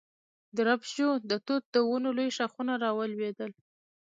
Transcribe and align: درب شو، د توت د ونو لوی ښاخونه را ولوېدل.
درب 0.57 0.81
شو، 0.93 1.09
د 1.29 1.31
توت 1.45 1.63
د 1.73 1.75
ونو 1.89 2.09
لوی 2.17 2.29
ښاخونه 2.37 2.73
را 2.83 2.91
ولوېدل. 2.97 3.51